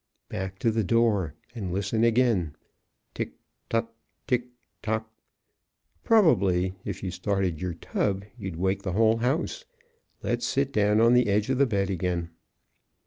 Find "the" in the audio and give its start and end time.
0.71-0.83, 8.81-8.93, 11.13-11.27, 11.59-11.67